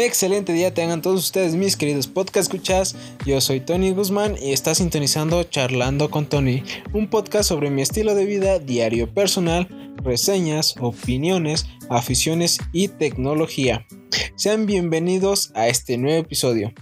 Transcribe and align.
Excelente 0.00 0.52
día 0.52 0.72
tengan 0.72 1.02
todos 1.02 1.24
ustedes 1.24 1.56
mis 1.56 1.76
queridos 1.76 2.06
podcast 2.06 2.48
escuchas. 2.48 2.94
Yo 3.26 3.40
soy 3.40 3.58
Tony 3.58 3.90
Guzmán 3.90 4.36
y 4.40 4.52
está 4.52 4.72
sintonizando 4.76 5.42
Charlando 5.42 6.08
con 6.08 6.28
Tony, 6.28 6.62
un 6.92 7.10
podcast 7.10 7.48
sobre 7.48 7.68
mi 7.70 7.82
estilo 7.82 8.14
de 8.14 8.24
vida 8.24 8.60
diario 8.60 9.12
personal, 9.12 9.66
reseñas, 10.04 10.76
opiniones, 10.78 11.66
aficiones 11.90 12.58
y 12.72 12.86
tecnología. 12.86 13.88
Sean 14.36 14.66
bienvenidos 14.66 15.50
a 15.56 15.66
este 15.66 15.98
nuevo 15.98 16.20
episodio. 16.20 16.72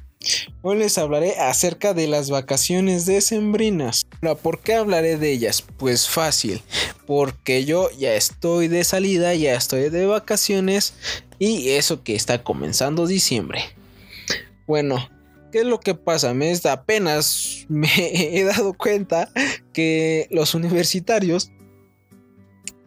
Hoy 0.60 0.76
les 0.76 0.98
hablaré 0.98 1.38
acerca 1.38 1.94
de 1.94 2.08
las 2.08 2.28
vacaciones 2.28 3.06
decembrinas. 3.06 4.06
¿Por 4.42 4.60
qué 4.60 4.74
hablaré 4.74 5.16
de 5.16 5.32
ellas? 5.32 5.62
Pues 5.62 6.06
fácil, 6.06 6.60
porque 7.06 7.64
yo 7.64 7.90
ya 7.98 8.14
estoy 8.14 8.68
de 8.68 8.84
salida, 8.84 9.34
ya 9.34 9.54
estoy 9.54 9.88
de 9.90 10.06
vacaciones 10.06 10.94
y 11.38 11.70
eso 11.70 12.02
que 12.02 12.14
está 12.14 12.42
comenzando 12.42 13.06
diciembre. 13.06 13.60
Bueno, 14.66 15.08
¿qué 15.52 15.60
es 15.60 15.64
lo 15.66 15.80
que 15.80 15.94
pasa? 15.94 16.34
Me 16.34 16.52
apenas 16.64 17.64
me 17.68 17.88
he 17.96 18.44
dado 18.44 18.74
cuenta 18.74 19.30
que 19.72 20.26
los 20.30 20.54
universitarios 20.54 21.50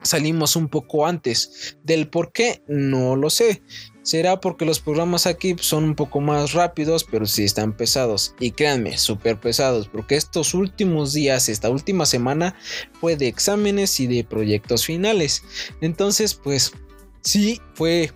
salimos 0.02 0.56
un 0.56 0.68
poco 0.68 1.06
antes. 1.06 1.78
Del 1.84 2.10
por 2.10 2.32
qué, 2.32 2.62
no 2.68 3.16
lo 3.16 3.30
sé. 3.30 3.62
Será 4.10 4.40
porque 4.40 4.66
los 4.66 4.80
programas 4.80 5.28
aquí 5.28 5.56
son 5.60 5.84
un 5.84 5.94
poco 5.94 6.20
más 6.20 6.54
rápidos, 6.54 7.04
pero 7.04 7.28
sí 7.28 7.44
están 7.44 7.78
pesados. 7.78 8.34
Y 8.40 8.50
créanme, 8.50 8.98
súper 8.98 9.40
pesados, 9.40 9.88
porque 9.88 10.16
estos 10.16 10.56
últimos 10.56 11.14
días, 11.14 11.48
esta 11.48 11.70
última 11.70 12.08
semana, 12.08 12.56
fue 13.00 13.18
de 13.18 13.28
exámenes 13.28 14.00
y 14.00 14.08
de 14.08 14.24
proyectos 14.24 14.84
finales. 14.84 15.44
Entonces, 15.80 16.34
pues, 16.34 16.74
sí, 17.22 17.62
fue 17.76 18.12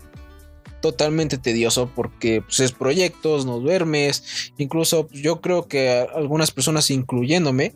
totalmente 0.82 1.38
tedioso 1.38 1.92
porque 1.94 2.42
pues, 2.42 2.60
es 2.62 2.72
proyectos, 2.72 3.46
no 3.46 3.60
duermes. 3.60 4.52
Incluso 4.58 5.06
pues, 5.06 5.22
yo 5.22 5.42
creo 5.42 5.68
que 5.68 6.08
algunas 6.16 6.50
personas, 6.50 6.90
incluyéndome, 6.90 7.76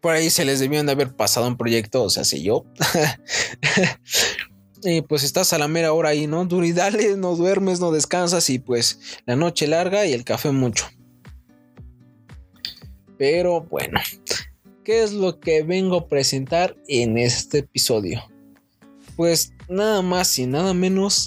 por 0.00 0.14
ahí 0.14 0.30
se 0.30 0.44
les 0.44 0.60
debían 0.60 0.86
de 0.86 0.92
haber 0.92 1.16
pasado 1.16 1.48
un 1.48 1.56
proyecto, 1.56 2.04
o 2.04 2.10
sea, 2.10 2.22
si 2.22 2.44
yo. 2.44 2.64
y 4.82 5.02
pues 5.02 5.22
estás 5.24 5.52
a 5.52 5.58
la 5.58 5.68
mera 5.68 5.92
hora 5.92 6.10
ahí, 6.10 6.26
¿no? 6.26 6.44
Duridales, 6.44 7.16
no 7.16 7.36
duermes, 7.36 7.80
no 7.80 7.90
descansas 7.90 8.48
y 8.50 8.58
pues 8.58 9.00
la 9.26 9.36
noche 9.36 9.66
larga 9.66 10.06
y 10.06 10.12
el 10.12 10.24
café 10.24 10.50
mucho. 10.50 10.86
Pero 13.18 13.62
bueno, 13.62 14.00
¿qué 14.84 15.02
es 15.02 15.12
lo 15.12 15.40
que 15.40 15.62
vengo 15.62 15.96
a 15.96 16.08
presentar 16.08 16.76
en 16.88 17.18
este 17.18 17.58
episodio? 17.58 18.22
Pues 19.16 19.52
nada 19.68 20.00
más 20.02 20.38
y 20.38 20.46
nada 20.46 20.72
menos 20.72 21.26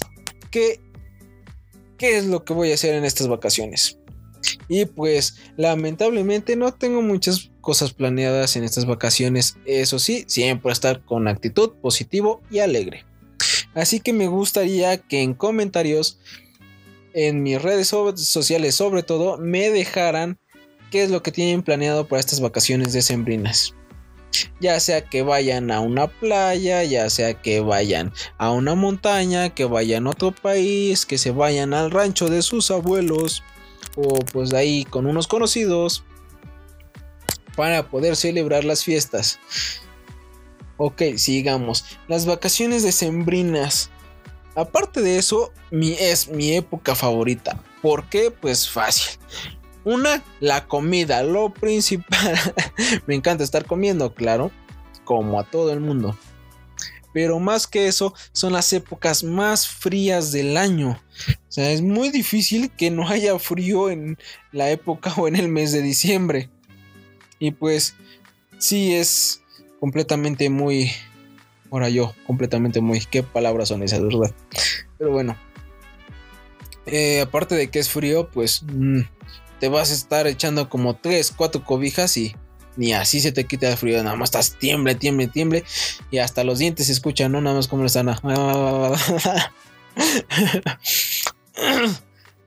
que 0.50 0.80
qué 1.96 2.16
es 2.16 2.26
lo 2.26 2.44
que 2.44 2.52
voy 2.52 2.72
a 2.72 2.74
hacer 2.74 2.94
en 2.94 3.04
estas 3.04 3.28
vacaciones. 3.28 3.98
Y 4.68 4.84
pues 4.86 5.36
lamentablemente 5.56 6.56
no 6.56 6.72
tengo 6.72 7.00
muchas 7.02 7.50
cosas 7.60 7.92
planeadas 7.92 8.56
en 8.56 8.64
estas 8.64 8.86
vacaciones. 8.86 9.56
Eso 9.64 9.98
sí, 9.98 10.24
siempre 10.26 10.72
estar 10.72 11.04
con 11.04 11.28
actitud 11.28 11.72
positivo 11.80 12.42
y 12.50 12.58
alegre. 12.58 13.04
Así 13.74 14.00
que 14.00 14.12
me 14.12 14.28
gustaría 14.28 14.98
que 14.98 15.22
en 15.22 15.34
comentarios, 15.34 16.18
en 17.12 17.42
mis 17.42 17.60
redes 17.60 17.88
sociales 17.88 18.74
sobre 18.74 19.02
todo, 19.02 19.38
me 19.38 19.70
dejaran 19.70 20.38
qué 20.90 21.02
es 21.02 21.10
lo 21.10 21.22
que 21.22 21.32
tienen 21.32 21.62
planeado 21.62 22.06
para 22.06 22.20
estas 22.20 22.40
vacaciones 22.40 22.92
decembrinas. 22.92 23.74
Ya 24.60 24.80
sea 24.80 25.04
que 25.04 25.22
vayan 25.22 25.70
a 25.70 25.80
una 25.80 26.08
playa, 26.08 26.82
ya 26.84 27.08
sea 27.10 27.34
que 27.34 27.60
vayan 27.60 28.12
a 28.38 28.50
una 28.50 28.74
montaña, 28.74 29.54
que 29.54 29.64
vayan 29.64 30.06
a 30.06 30.10
otro 30.10 30.32
país, 30.32 31.06
que 31.06 31.18
se 31.18 31.30
vayan 31.30 31.74
al 31.74 31.90
rancho 31.90 32.28
de 32.28 32.42
sus 32.42 32.70
abuelos 32.70 33.42
o 33.96 34.18
pues 34.32 34.50
de 34.50 34.58
ahí 34.58 34.84
con 34.84 35.06
unos 35.06 35.28
conocidos 35.28 36.04
para 37.56 37.88
poder 37.88 38.16
celebrar 38.16 38.64
las 38.64 38.84
fiestas. 38.84 39.38
Ok, 40.76 41.02
sigamos. 41.16 41.84
Las 42.08 42.26
vacaciones 42.26 42.82
decembrinas. 42.82 43.90
Aparte 44.56 45.02
de 45.02 45.18
eso, 45.18 45.52
mi, 45.70 45.92
es 45.92 46.28
mi 46.28 46.54
época 46.54 46.94
favorita. 46.94 47.62
¿Por 47.82 48.08
qué? 48.08 48.30
Pues 48.30 48.68
fácil. 48.68 49.18
Una, 49.84 50.24
la 50.40 50.66
comida, 50.66 51.22
lo 51.22 51.52
principal. 51.52 52.38
Me 53.06 53.14
encanta 53.14 53.44
estar 53.44 53.66
comiendo, 53.66 54.14
claro, 54.14 54.50
como 55.04 55.38
a 55.38 55.44
todo 55.44 55.72
el 55.72 55.80
mundo. 55.80 56.16
Pero 57.12 57.38
más 57.38 57.68
que 57.68 57.86
eso, 57.86 58.12
son 58.32 58.52
las 58.52 58.72
épocas 58.72 59.22
más 59.22 59.68
frías 59.68 60.32
del 60.32 60.56
año. 60.56 61.00
O 61.48 61.52
sea, 61.52 61.70
es 61.70 61.80
muy 61.80 62.10
difícil 62.10 62.70
que 62.70 62.90
no 62.90 63.08
haya 63.08 63.38
frío 63.38 63.90
en 63.90 64.18
la 64.50 64.70
época 64.70 65.14
o 65.16 65.28
en 65.28 65.36
el 65.36 65.48
mes 65.48 65.70
de 65.70 65.82
diciembre. 65.82 66.50
Y 67.38 67.52
pues, 67.52 67.94
sí 68.58 68.94
es 68.94 69.43
completamente 69.84 70.48
muy... 70.48 70.90
Ahora 71.70 71.90
yo, 71.90 72.14
completamente 72.26 72.80
muy... 72.80 73.00
¿Qué 73.00 73.22
palabras 73.22 73.68
son 73.68 73.82
esas, 73.82 74.00
verdad? 74.02 74.34
Pero 74.96 75.10
bueno. 75.10 75.36
Eh, 76.86 77.20
aparte 77.20 77.54
de 77.54 77.68
que 77.68 77.80
es 77.80 77.90
frío, 77.90 78.30
pues 78.30 78.62
mm, 78.62 79.00
te 79.60 79.68
vas 79.68 79.90
a 79.90 79.94
estar 79.94 80.26
echando 80.26 80.70
como 80.70 80.96
3, 80.96 81.34
4 81.36 81.64
cobijas 81.64 82.16
y 82.16 82.34
ni 82.78 82.94
así 82.94 83.20
se 83.20 83.30
te 83.30 83.44
quita 83.44 83.68
el 83.68 83.76
frío, 83.76 84.02
nada 84.02 84.16
más 84.16 84.28
estás 84.28 84.58
tiemble, 84.58 84.94
tiemble, 84.94 85.26
tiemble 85.26 85.64
y 86.10 86.16
hasta 86.16 86.44
los 86.44 86.58
dientes 86.58 86.86
se 86.86 86.92
escuchan, 86.92 87.32
¿no? 87.32 87.42
Nada 87.42 87.56
más 87.56 87.68
como 87.68 87.84
están. 87.84 88.06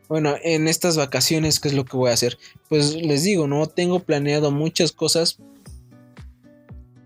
bueno, 0.10 0.38
en 0.44 0.68
estas 0.68 0.98
vacaciones, 0.98 1.60
¿qué 1.60 1.68
es 1.68 1.76
lo 1.76 1.86
que 1.86 1.98
voy 1.98 2.10
a 2.10 2.16
hacer? 2.16 2.40
Pues 2.68 2.96
les 2.96 3.22
digo, 3.22 3.46
no 3.46 3.68
tengo 3.68 4.00
planeado 4.00 4.50
muchas 4.50 4.92
cosas, 4.92 5.38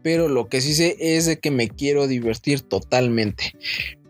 pero 0.03 0.27
lo 0.27 0.47
que 0.47 0.61
sí 0.61 0.73
sé 0.73 0.95
es 0.99 1.25
de 1.25 1.39
que 1.39 1.51
me 1.51 1.69
quiero 1.69 2.07
divertir 2.07 2.61
totalmente. 2.61 3.53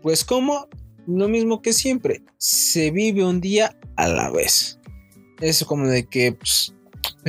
Pues 0.02 0.24
como 0.24 0.68
lo 1.06 1.28
mismo 1.28 1.62
que 1.62 1.72
siempre, 1.72 2.22
se 2.38 2.90
vive 2.90 3.24
un 3.24 3.40
día 3.40 3.76
a 3.96 4.08
la 4.08 4.30
vez. 4.30 4.78
Es 5.40 5.64
como 5.64 5.88
de 5.88 6.06
que 6.06 6.32
pues, 6.32 6.74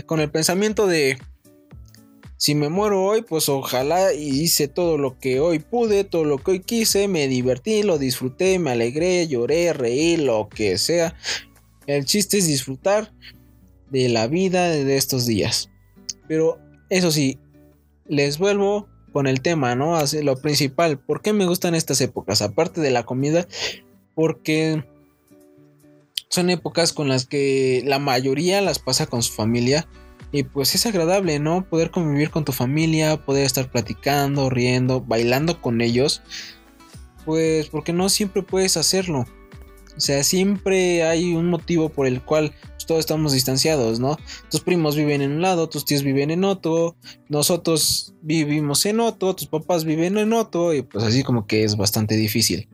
con 0.06 0.20
el 0.20 0.30
pensamiento 0.30 0.88
de 0.88 1.18
si 2.38 2.56
me 2.56 2.68
muero 2.68 3.04
hoy, 3.04 3.22
pues 3.22 3.48
ojalá 3.48 4.14
hice 4.14 4.68
todo 4.68 4.98
lo 4.98 5.18
que 5.18 5.40
hoy 5.40 5.60
pude, 5.60 6.04
todo 6.04 6.26
lo 6.26 6.40
que 6.40 6.52
hoy 6.52 6.60
quise, 6.60 7.08
me 7.08 7.30
divertí, 7.30 7.84
lo 7.84 7.98
disfruté, 7.98 8.60
me 8.60 8.72
alegré, 8.72 9.26
lloré, 9.28 9.72
reí, 9.72 10.18
lo 10.18 10.50
que 10.50 10.78
sea. 10.78 11.16
El 11.88 12.04
chiste 12.04 12.40
es 12.40 12.48
disfrutar 12.48 13.14
de 13.90 14.10
la 14.10 14.28
vida 14.28 14.70
de 14.70 14.98
estos 14.98 15.26
días. 15.26 15.70
Pero 16.28 16.60
eso 16.90 17.12
sí, 17.12 17.40
les 18.06 18.38
vuelvo 18.38 18.88
con 19.12 19.28
el 19.28 19.42
tema, 19.42 19.76
¿no? 19.76 19.96
Así, 19.96 20.22
lo 20.24 20.36
principal, 20.38 21.00
¿por 21.00 21.22
qué 21.22 21.34
me 21.34 21.46
gustan 21.46 21.76
estas 21.76 22.02
épocas? 22.02 22.42
Aparte 22.42 22.82
de 22.82 22.92
la 22.92 23.04
comida, 23.04 23.48
porque 24.16 24.84
son 26.30 26.50
épocas 26.50 26.94
con 26.94 27.08
las 27.08 27.26
que 27.26 27.84
la 27.86 28.00
mayoría 28.00 28.62
las 28.62 28.80
pasa 28.80 29.06
con 29.06 29.22
su 29.22 29.34
familia 29.34 29.88
y 30.32 30.42
pues 30.42 30.74
es 30.74 30.88
agradable, 30.88 31.38
¿no? 31.38 31.70
Poder 31.70 31.92
convivir 31.92 32.32
con 32.32 32.44
tu 32.44 32.52
familia, 32.52 33.18
poder 33.18 33.46
estar 33.46 33.70
platicando, 33.70 34.50
riendo, 34.50 35.00
bailando 35.02 35.62
con 35.62 35.80
ellos. 35.80 36.24
Pues 37.24 37.70
porque 37.70 37.94
no 37.94 38.10
siempre 38.10 38.42
puedes 38.42 38.76
hacerlo. 38.76 39.28
O 39.96 40.00
sea, 40.00 40.24
siempre 40.24 41.04
hay 41.04 41.36
un 41.36 41.52
motivo 41.52 41.90
por 41.90 42.08
el 42.08 42.24
cual 42.24 42.52
todos 42.86 43.00
estamos 43.00 43.34
distanciados, 43.34 44.00
¿no? 44.00 44.18
Tus 44.50 44.62
primos 44.62 44.96
viven 44.96 45.22
en 45.22 45.32
un 45.32 45.42
lado, 45.42 45.70
tus 45.70 45.86
tíos 45.86 46.04
viven 46.04 46.32
en 46.32 46.44
otro, 46.44 46.96
nosotros 47.30 48.14
vivimos 48.22 48.86
en 48.86 49.00
otro, 49.00 49.36
tus 49.36 49.48
papás 49.48 49.84
viven 49.84 50.18
en 50.18 50.34
otro, 50.34 50.74
y 50.74 50.82
pues 50.82 51.04
así 51.04 51.24
como 51.24 51.48
que 51.48 51.64
es 51.64 51.78
bastante 51.78 52.16
difícil. 52.16 52.68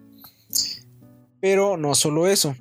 Pero 1.42 1.78
no 1.78 1.96
solo 1.96 2.28
eso 2.28 2.56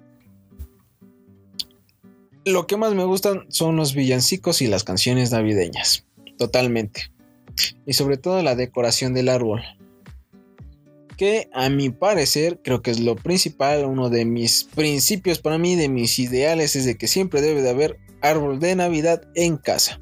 lo 2.48 2.66
que 2.66 2.76
más 2.76 2.94
me 2.94 3.04
gustan 3.04 3.44
son 3.48 3.76
los 3.76 3.94
villancicos 3.94 4.62
y 4.62 4.66
las 4.66 4.84
canciones 4.84 5.30
navideñas. 5.30 6.04
Totalmente. 6.36 7.12
Y 7.86 7.92
sobre 7.92 8.16
todo 8.16 8.42
la 8.42 8.54
decoración 8.54 9.14
del 9.14 9.28
árbol. 9.28 9.62
Que 11.18 11.50
a 11.52 11.68
mi 11.68 11.90
parecer 11.90 12.60
creo 12.64 12.80
que 12.80 12.90
es 12.90 13.00
lo 13.00 13.16
principal, 13.16 13.84
uno 13.84 14.08
de 14.08 14.24
mis 14.24 14.64
principios 14.64 15.38
para 15.40 15.58
mí, 15.58 15.76
de 15.76 15.90
mis 15.90 16.18
ideales, 16.18 16.76
es 16.76 16.86
de 16.86 16.96
que 16.96 17.08
siempre 17.08 17.42
debe 17.42 17.60
de 17.60 17.68
haber 17.68 17.98
árbol 18.22 18.58
de 18.60 18.74
Navidad 18.74 19.22
en 19.34 19.58
casa. 19.58 20.00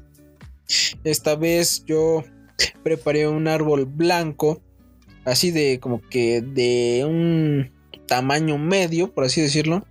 Esta 1.03 1.35
vez 1.35 1.83
yo 1.85 2.23
preparé 2.83 3.27
un 3.27 3.49
árbol 3.49 3.85
blanco, 3.85 4.61
así 5.25 5.51
de 5.51 5.79
como 5.81 6.01
que 6.01 6.41
de 6.41 7.03
un 7.05 7.71
tamaño 8.07 8.57
medio, 8.57 9.13
por 9.13 9.25
así 9.25 9.41
decirlo 9.41 9.85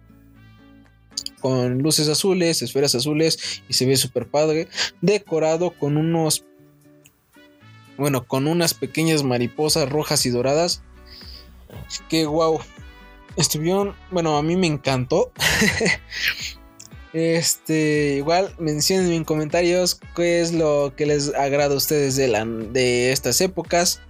con 1.41 1.79
luces 1.79 2.09
azules, 2.09 2.63
esferas 2.63 2.95
azules 2.97 3.63
y 3.69 3.75
se 3.75 3.87
ve 3.87 3.97
súper 3.97 4.27
padre. 4.27 4.67
Decorado 5.01 5.71
con 5.71 5.97
unos, 5.97 6.45
bueno, 7.97 8.27
con 8.27 8.49
unas 8.49 8.75
pequeñas 8.75 9.23
mariposas 9.23 9.89
rojas 9.89 10.27
y 10.27 10.31
doradas. 10.31 10.83
Que 12.09 12.27
wow. 12.27 12.61
estuvieron, 13.37 13.95
bueno, 14.11 14.37
a 14.37 14.43
mí 14.43 14.57
me 14.57 14.67
encantó. 14.67 15.33
Este, 17.13 18.17
igual 18.19 18.55
mencionen 18.59 19.11
en 19.11 19.25
comentarios 19.25 19.99
qué 20.15 20.43
es 20.43 20.53
lo 20.53 20.93
que 20.95 21.07
les 21.07 21.35
agrada 21.35 21.73
a 21.73 21.79
ustedes 21.79 22.15
de, 22.15 22.29
la, 22.29 22.45
de 22.45 23.11
estas 23.11 23.41
épocas. 23.41 24.03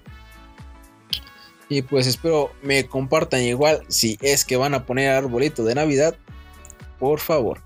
Y 1.69 1.82
pues 1.82 2.08
espero 2.08 2.50
me 2.62 2.88
compartan 2.88 3.43
igual 3.43 3.84
si 3.87 4.19
es 4.23 4.44
que 4.44 4.56
van 4.56 4.75
a 4.75 4.87
poner 4.87 5.11
arbolito 5.11 5.62
de 5.62 5.76
Navidad. 5.76 6.17
Por 6.99 7.20
favor. 7.20 7.62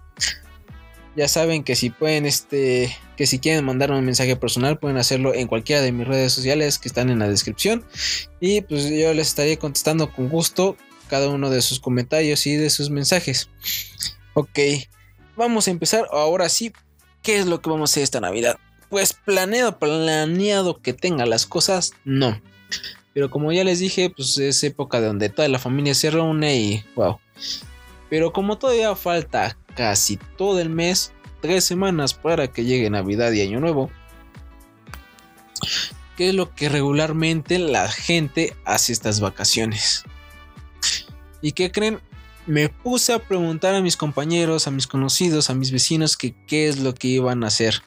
Ya 1.17 1.27
saben 1.27 1.65
que 1.65 1.75
si 1.75 1.89
pueden, 1.89 2.27
este, 2.27 2.95
que 3.21 3.27
si 3.27 3.39
quieren 3.39 3.67
mandarme 3.67 3.99
un 3.99 4.07
mensaje 4.07 4.35
personal, 4.35 4.79
pueden 4.79 4.97
hacerlo 4.97 5.35
en 5.35 5.47
cualquiera 5.47 5.83
de 5.83 5.93
mis 5.93 6.09
redes 6.09 6.33
sociales 6.33 6.79
que 6.79 6.89
están 6.89 7.11
en 7.11 7.19
la 7.19 7.29
descripción. 7.29 7.85
Y 8.41 8.63
pues 8.63 8.89
yo 8.89 9.13
les 9.13 9.29
estaré 9.29 9.59
contestando 9.59 10.11
con 10.11 10.31
gusto 10.31 10.79
cada 11.09 11.29
uno 11.29 11.51
de 11.51 11.61
sus 11.61 11.81
comentarios 11.81 12.47
y 12.47 12.57
de 12.57 12.71
sus 12.71 12.89
mensajes. 12.89 13.51
Ok 14.33 14.59
vamos 15.41 15.69
a 15.69 15.71
empezar 15.71 16.07
ahora 16.13 16.49
sí. 16.49 16.73
¿Qué 17.23 17.39
es 17.39 17.47
lo 17.47 17.61
que 17.61 17.71
vamos 17.71 17.91
a 17.91 17.93
hacer 17.93 18.03
esta 18.03 18.21
Navidad? 18.21 18.59
Pues 18.89 19.13
planeado, 19.13 19.79
planeado 19.79 20.81
que 20.81 20.93
tenga 20.93 21.27
las 21.27 21.47
cosas, 21.47 21.93
no. 22.05 22.41
Pero 23.13 23.31
como 23.31 23.53
ya 23.53 23.65
les 23.65 23.79
dije, 23.79 24.11
pues 24.11 24.39
es 24.39 24.63
época 24.65 25.01
donde 25.01 25.29
toda 25.29 25.49
la 25.49 25.59
familia 25.59 25.95
se 25.95 26.11
reúne 26.11 26.57
y 26.57 26.85
wow. 26.95 27.19
Pero 28.09 28.33
como 28.33 28.59
todavía 28.59 28.95
falta 28.97 29.57
casi 29.75 30.19
todo 30.37 30.61
el 30.61 30.71
mes, 30.71 31.13
tres 31.41 31.65
semanas 31.65 32.15
para 32.15 32.49
que 32.49 32.65
llegue 32.65 32.91
Navidad 32.91 33.33
y 33.33 33.43
Año 33.43 33.61
Nuevo, 33.61 33.91
¿qué 36.17 36.31
es 36.31 36.35
lo 36.35 36.55
que 36.55 36.69
regularmente 36.69 37.59
la 37.59 37.89
gente 37.89 38.57
hace 38.65 38.93
estas 38.93 39.21
vacaciones? 39.21 40.05
¿Y 41.43 41.53
qué 41.53 41.71
creen? 41.71 42.01
me 42.47 42.69
puse 42.69 43.13
a 43.13 43.19
preguntar 43.19 43.75
a 43.75 43.81
mis 43.81 43.97
compañeros, 43.97 44.67
a 44.67 44.71
mis 44.71 44.87
conocidos, 44.87 45.51
a 45.51 45.55
mis 45.55 45.71
vecinos 45.71 46.17
que 46.17 46.35
qué 46.47 46.69
es 46.69 46.81
lo 46.81 46.95
que 46.95 47.09
iban 47.09 47.45
a 47.45 47.47
hacer. 47.47 47.83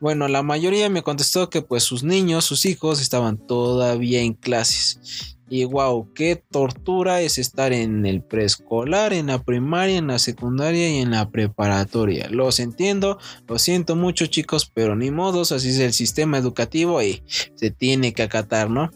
Bueno, 0.00 0.28
la 0.28 0.42
mayoría 0.42 0.90
me 0.90 1.02
contestó 1.02 1.50
que 1.50 1.62
pues 1.62 1.84
sus 1.84 2.02
niños, 2.02 2.44
sus 2.44 2.64
hijos 2.64 3.00
estaban 3.00 3.38
todavía 3.38 4.22
en 4.22 4.34
clases. 4.34 5.33
Y 5.48 5.64
wow, 5.64 6.12
qué 6.14 6.36
tortura 6.36 7.20
es 7.20 7.38
estar 7.38 7.72
en 7.72 8.06
el 8.06 8.22
preescolar, 8.22 9.12
en 9.12 9.26
la 9.26 9.42
primaria, 9.42 9.98
en 9.98 10.06
la 10.06 10.18
secundaria 10.18 10.88
y 10.88 10.98
en 10.98 11.10
la 11.10 11.30
preparatoria. 11.30 12.28
Los 12.30 12.60
entiendo, 12.60 13.18
lo 13.46 13.58
siento 13.58 13.94
mucho 13.94 14.26
chicos, 14.26 14.70
pero 14.72 14.96
ni 14.96 15.10
modos, 15.10 15.52
así 15.52 15.68
es 15.68 15.78
el 15.80 15.92
sistema 15.92 16.38
educativo 16.38 17.02
y 17.02 17.22
se 17.54 17.70
tiene 17.70 18.14
que 18.14 18.22
acatar, 18.22 18.70
¿no? 18.70 18.90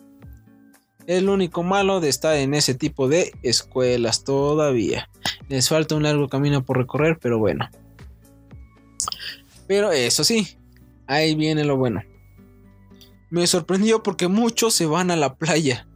Es 1.06 1.22
lo 1.22 1.32
único 1.32 1.62
malo 1.62 2.00
de 2.00 2.10
estar 2.10 2.36
en 2.36 2.52
ese 2.52 2.74
tipo 2.74 3.08
de 3.08 3.32
escuelas 3.42 4.24
todavía. 4.24 5.08
Les 5.48 5.68
falta 5.68 5.94
un 5.94 6.02
largo 6.02 6.28
camino 6.28 6.64
por 6.64 6.76
recorrer, 6.76 7.18
pero 7.18 7.38
bueno. 7.38 7.68
Pero 9.66 9.90
eso 9.90 10.24
sí, 10.24 10.58
ahí 11.06 11.34
viene 11.34 11.64
lo 11.64 11.78
bueno. 11.78 12.02
Me 13.30 13.46
sorprendió 13.46 14.02
porque 14.02 14.28
muchos 14.28 14.74
se 14.74 14.86
van 14.86 15.10
a 15.10 15.16
la 15.16 15.36
playa. 15.36 15.87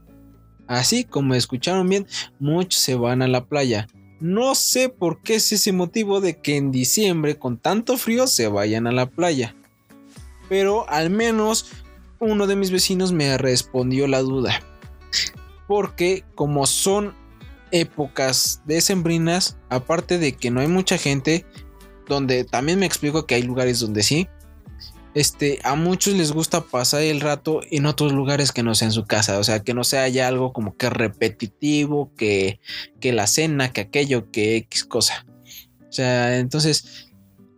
Así 0.73 1.05
como 1.05 1.35
escucharon 1.35 1.89
bien, 1.89 2.07
muchos 2.39 2.81
se 2.81 2.95
van 2.95 3.23
a 3.23 3.29
la 3.29 3.45
playa. 3.45 3.89
No 4.21 4.55
sé 4.55 4.89
por 4.89 5.23
qué 5.23 5.37
es 5.37 5.53
ese 5.53 5.73
motivo 5.73 6.21
de 6.21 6.39
que 6.39 6.57
en 6.57 6.71
diciembre 6.71 7.39
con 7.39 7.59
tanto 7.59 7.97
frío 7.97 8.27
se 8.27 8.49
vayan 8.49 8.87
a 8.87 8.93
la 8.93 9.07
playa. 9.07 9.55
Pero 10.49 10.89
al 10.89 11.11
menos 11.11 11.67
uno 12.21 12.47
de 12.47 12.57
mis 12.57 12.71
vecinos 12.71 13.13
me 13.13 13.37
respondió 13.37 14.07
la 14.07 14.21
duda 14.21 14.61
porque 15.73 16.25
como 16.35 16.67
son 16.67 17.15
épocas 17.71 18.61
decembrinas, 18.67 19.57
aparte 19.71 20.19
de 20.19 20.33
que 20.33 20.51
no 20.51 20.61
hay 20.61 20.69
mucha 20.69 20.99
gente, 20.99 21.47
donde 22.07 22.45
también 22.45 22.79
me 22.79 22.85
explico 22.85 23.25
que 23.25 23.37
hay 23.37 23.43
lugares 23.43 23.81
donde 23.81 24.03
sí, 24.03 24.29
este, 25.15 25.59
a 25.65 25.75
muchos 25.75 26.15
les 26.15 26.33
gusta 26.33 26.63
pasar 26.63 27.03
el 27.03 27.21
rato 27.21 27.61
en 27.71 27.87
otros 27.87 28.13
lugares 28.13 28.53
que 28.53 28.63
no 28.63 28.75
sea 28.75 28.87
en 28.87 28.93
su 28.93 29.05
casa, 29.05 29.39
o 29.39 29.45
sea, 29.45 29.61
que 29.61 29.75
no 29.75 29.85
sea 29.85 30.09
ya 30.09 30.29
algo 30.29 30.53
como 30.53 30.77
que 30.77 30.91
repetitivo, 30.91 32.13
que, 32.17 32.61
que 33.01 33.13
la 33.13 33.27
cena, 33.27 33.73
que 33.73 33.83
aquello, 33.83 34.31
que 34.31 34.57
X 34.57 34.85
cosa. 34.85 35.27
O 35.89 35.93
sea, 35.93 36.39
entonces, 36.39 37.11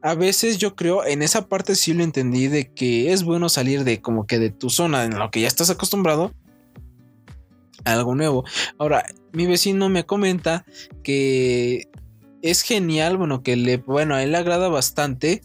a 0.02 0.14
veces 0.14 0.58
yo 0.58 0.74
creo, 0.74 1.04
en 1.04 1.22
esa 1.22 1.48
parte 1.48 1.76
sí 1.76 1.94
lo 1.94 2.02
entendí, 2.02 2.48
de 2.48 2.72
que 2.72 3.12
es 3.12 3.22
bueno 3.22 3.48
salir 3.48 3.84
de 3.84 4.00
como 4.00 4.26
que 4.26 4.38
de 4.38 4.50
tu 4.50 4.70
zona 4.70 5.04
en 5.04 5.18
lo 5.18 5.30
que 5.30 5.40
ya 5.40 5.48
estás 5.48 5.70
acostumbrado 5.70 6.32
algo 7.84 8.14
nuevo. 8.14 8.44
Ahora, 8.78 9.04
mi 9.32 9.46
vecino 9.46 9.88
me 9.88 10.04
comenta 10.04 10.64
que 11.02 11.88
es 12.42 12.62
genial, 12.62 13.16
bueno, 13.16 13.42
que 13.42 13.56
le, 13.56 13.78
bueno, 13.78 14.14
a 14.14 14.22
él 14.22 14.32
le 14.32 14.38
agrada 14.38 14.68
bastante 14.68 15.42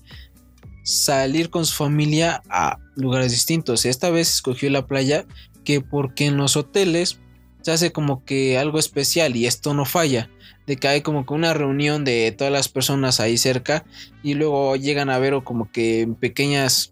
salir 0.90 1.52
con 1.52 1.68
su 1.68 1.76
familia 1.76 2.42
a 2.50 2.80
lugares 2.96 3.32
distintos. 3.32 3.86
Esta 3.86 4.10
vez 4.10 4.30
escogió 4.34 4.70
la 4.72 4.88
playa 4.88 5.26
que 5.64 5.82
porque 5.82 6.26
en 6.26 6.38
los 6.38 6.58
hoteles 6.58 7.20
se 7.62 7.72
hace 7.72 7.92
como 7.92 8.26
que 8.26 8.58
algo 8.58 8.80
especial 8.80 9.36
y 9.36 9.46
esto 9.46 9.74
no 9.76 9.86
falla. 9.86 10.30
De 10.66 10.78
que 10.78 10.88
hay 10.88 11.02
como 11.02 11.26
que 11.26 11.34
una 11.34 11.54
reunión 11.54 12.06
de 12.06 12.32
todas 12.36 12.52
las 12.52 12.70
personas 12.70 13.20
ahí 13.20 13.38
cerca 13.38 13.86
y 14.24 14.34
luego 14.34 14.76
llegan 14.76 15.10
a 15.10 15.20
ver 15.20 15.36
como 15.44 15.72
que 15.72 16.08
pequeñas 16.20 16.92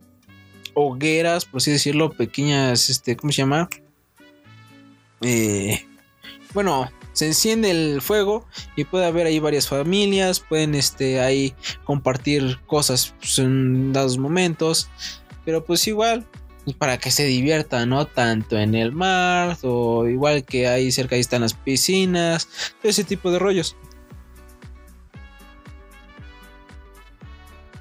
hogueras, 0.75 1.45
por 1.45 1.57
así 1.57 1.71
decirlo, 1.71 2.11
pequeñas, 2.11 2.91
este, 2.91 3.15
¿cómo 3.15 3.31
se 3.31 3.37
llama? 3.37 3.67
Eh, 5.21 5.83
bueno, 6.53 6.87
se 7.17 7.25
enciende 7.25 7.71
el 7.71 7.99
fuego 7.99 8.45
y 8.75 8.83
puede 8.83 9.07
haber 9.07 9.25
ahí 9.25 9.39
varias 9.39 9.67
familias, 9.67 10.39
pueden 10.39 10.75
este, 10.75 11.19
ahí 11.19 11.55
compartir 11.83 12.59
cosas 12.67 13.15
pues, 13.19 13.39
en 13.39 13.91
dados 13.91 14.19
momentos, 14.19 14.87
pero 15.43 15.65
pues 15.65 15.87
igual 15.87 16.27
pues, 16.63 16.77
para 16.77 16.99
que 16.99 17.09
se 17.09 17.25
divierta, 17.25 17.87
¿no? 17.87 18.05
Tanto 18.05 18.59
en 18.59 18.75
el 18.75 18.91
mar 18.91 19.57
o 19.63 20.07
igual 20.07 20.45
que 20.45 20.67
ahí 20.67 20.91
cerca 20.91 21.15
ahí 21.15 21.21
están 21.21 21.41
las 21.41 21.55
piscinas, 21.55 22.47
ese 22.83 23.03
tipo 23.03 23.31
de 23.31 23.39
rollos. 23.39 23.75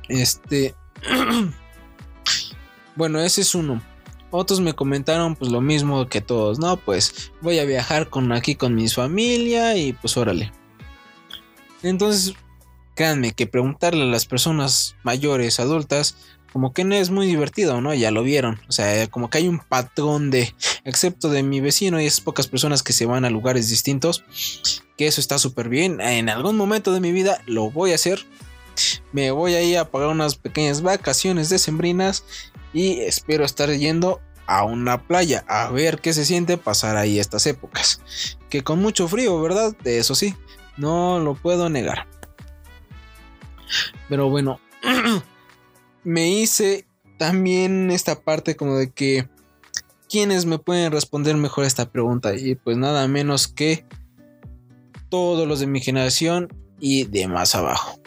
Este, 0.09 0.75
bueno, 2.97 3.21
ese 3.21 3.43
es 3.43 3.55
uno. 3.55 3.83
Otros 4.37 4.61
me 4.61 4.75
comentaron 4.75 5.35
pues 5.35 5.51
lo 5.51 5.63
mismo 5.63 6.09
que 6.09 6.21
todos, 6.21 6.59
no, 6.59 6.77
pues 6.77 7.33
voy 7.41 7.59
a 7.59 7.65
viajar 7.65 8.11
con 8.11 8.33
aquí 8.33 8.55
con 8.55 8.75
mi 8.75 8.87
familia 8.89 9.77
y 9.77 9.95
pues 9.95 10.17
órale. 10.19 10.53
Entonces, 11.83 12.35
créanme 12.95 13.33
que 13.33 13.47
preguntarle 13.47 14.03
a 14.03 14.07
las 14.07 14.27
personas 14.27 14.95
mayores, 15.05 15.59
adultas, 15.59 16.17
como 16.53 16.75
que 16.75 16.85
no 16.85 16.95
es 16.95 17.09
muy 17.09 17.27
divertido, 17.27 17.81
¿no? 17.81 17.95
Ya 17.95 18.11
lo 18.11 18.23
vieron. 18.23 18.61
O 18.69 18.73
sea, 18.73 19.07
como 19.09 19.31
que 19.31 19.39
hay 19.39 19.49
un 19.49 19.59
patrón 19.59 20.31
de, 20.31 20.55
excepto 20.85 21.31
de 21.31 21.43
mi 21.43 21.61
vecino 21.61 21.99
y 21.99 22.05
esas 22.05 22.21
pocas 22.21 22.47
personas 22.47 22.83
que 22.83 22.93
se 22.93 23.07
van 23.07 23.25
a 23.25 23.31
lugares 23.31 23.71
distintos, 23.71 24.23
que 24.99 25.07
eso 25.07 25.21
está 25.21 25.39
súper 25.39 25.71
bien. 25.71 26.01
En 26.01 26.29
algún 26.29 26.57
momento 26.57 26.93
de 26.93 27.01
mi 27.01 27.13
vida 27.13 27.41
lo 27.47 27.71
voy 27.71 27.93
a 27.93 27.95
hacer. 27.95 28.27
Me 29.13 29.31
voy 29.31 29.55
a 29.55 29.63
ir 29.63 29.79
a 29.79 29.91
pagar 29.91 30.09
unas 30.09 30.35
pequeñas 30.37 30.83
vacaciones 30.83 31.49
decembrinas 31.49 32.25
y 32.73 33.01
espero 33.01 33.45
estar 33.45 33.71
yendo 33.71 34.21
a 34.47 34.65
una 34.65 35.03
playa 35.07 35.45
a 35.49 35.71
ver 35.71 36.01
qué 36.01 36.13
se 36.13 36.25
siente 36.25 36.57
pasar 36.57 36.97
ahí 36.97 37.19
estas 37.19 37.47
épocas. 37.47 38.01
Que 38.49 38.63
con 38.63 38.81
mucho 38.81 39.09
frío, 39.09 39.41
¿verdad? 39.41 39.77
De 39.83 39.99
eso 39.99 40.15
sí, 40.15 40.35
no 40.77 41.19
lo 41.19 41.35
puedo 41.35 41.69
negar. 41.69 42.07
Pero 44.09 44.31
bueno, 44.31 44.61
me 46.05 46.29
hice 46.31 46.87
también 47.19 47.91
esta 47.91 48.21
parte 48.21 48.57
como 48.57 48.77
de 48.77 48.91
que 48.91 49.29
¿quiénes 50.09 50.47
me 50.47 50.59
pueden 50.59 50.93
responder 50.93 51.37
mejor 51.37 51.65
esta 51.65 51.91
pregunta? 51.91 52.35
Y 52.35 52.55
pues 52.55 52.77
nada 52.77 53.07
menos 53.09 53.49
que 53.49 53.85
todos 55.09 55.47
los 55.47 55.61
de 55.61 55.67
mi 55.67 55.81
generación 55.81 56.49
y 56.79 57.05
de 57.05 57.29
más 57.29 57.55
abajo. 57.55 58.01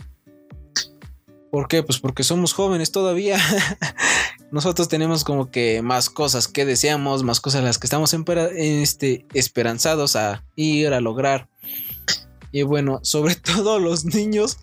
¿Por 1.52 1.68
qué? 1.68 1.82
Pues 1.84 2.00
porque 2.00 2.24
somos 2.24 2.54
jóvenes 2.54 2.92
todavía. 2.92 3.38
Nosotros 4.52 4.88
tenemos 4.88 5.24
como 5.24 5.52
que 5.52 5.82
más 5.82 6.10
cosas 6.10 6.48
que 6.48 6.66
deseamos, 6.66 7.24
más 7.24 7.40
cosas 7.40 7.64
las 7.64 7.78
que 7.78 7.86
estamos 7.86 8.16
este, 8.56 9.26
esperanzados 9.34 10.16
a 10.16 10.44
ir 10.56 10.94
a 10.94 11.02
lograr. 11.02 11.48
Y 12.52 12.64
bueno, 12.64 13.00
sobre 13.04 13.36
todo 13.36 13.80
los 13.80 14.06
niños, 14.06 14.58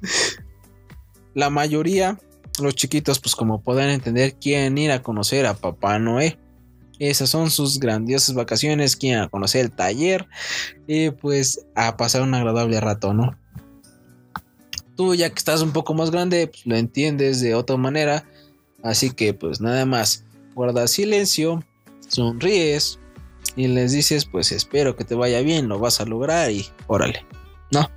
la 1.35 1.51
mayoría, 1.51 2.19
los 2.61 2.75
chiquitos, 2.75 3.21
pues 3.21 3.37
como 3.37 3.63
pueden 3.63 3.91
entender, 3.91 4.35
quieren 4.35 4.77
ir 4.79 4.91
a 4.91 5.03
conocer 5.03 5.47
a 5.47 5.55
Papá 5.55 5.99
Noé. 5.99 6.39
Esas 6.99 7.29
son 7.29 7.51
sus 7.51 7.79
grandiosas 7.79 8.35
vacaciones, 8.35 8.97
quieren 8.97 9.23
a 9.23 9.29
conocer 9.29 9.67
el 9.67 9.71
taller 9.71 10.27
y 10.87 11.11
pues 11.11 11.67
a 11.75 11.97
pasar 11.97 12.23
un 12.23 12.35
agradable 12.35 12.81
rato, 12.81 13.13
¿no? 13.13 13.39
Tú 14.97 15.15
ya 15.15 15.29
que 15.29 15.39
estás 15.39 15.61
un 15.61 15.73
poco 15.73 15.93
más 15.93 16.11
grande, 16.11 16.47
pues, 16.47 16.65
lo 16.65 16.75
entiendes 16.75 17.43
de 17.43 17.55
otra 17.55 17.77
manera. 17.77 18.25
Así 18.87 19.11
que 19.11 19.35
pues 19.35 19.61
nada 19.61 19.85
más, 19.85 20.25
guarda 20.55 20.87
silencio, 20.87 21.65
sonríes 22.09 23.01
y 23.57 23.67
les 23.67 23.91
dices, 23.91 24.27
pues 24.27 24.53
espero 24.53 24.95
que 24.95 25.05
te 25.05 25.17
vaya 25.17 25.41
bien, 25.41 25.69
lo 25.69 25.81
vas 25.81 26.01
a 26.01 26.05
lograr 26.05 26.53
y 26.53 26.67
órale, 26.87 27.27
¿no? 27.73 27.91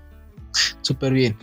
Súper 0.81 1.13
bien. 1.13 1.37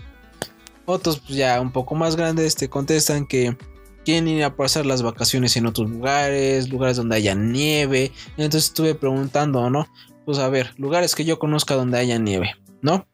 Otros 0.85 1.21
pues, 1.21 1.37
ya 1.37 1.61
un 1.61 1.71
poco 1.71 1.95
más 1.95 2.17
grandes 2.17 2.57
te 2.57 2.69
contestan 2.69 3.25
que 3.25 3.57
quieren 4.05 4.27
ir 4.27 4.43
a 4.43 4.57
pasar 4.57 4.85
las 4.85 5.03
vacaciones 5.03 5.57
en 5.57 5.67
otros 5.67 5.89
lugares, 5.89 6.69
lugares 6.69 6.97
donde 6.97 7.17
haya 7.17 7.37
nieve. 7.37 8.11
Entonces 8.37 8.65
estuve 8.65 8.97
preguntando, 8.97 9.71
¿no? 9.71 9.87
Pues 10.25 10.39
a 10.39 10.49
ver, 10.49 10.75
lugares 10.77 11.15
que 11.15 11.25
yo 11.25 11.39
conozca 11.39 11.77
donde 11.77 11.99
haya 11.99 12.19
nieve, 12.19 12.57
¿no? 12.83 13.07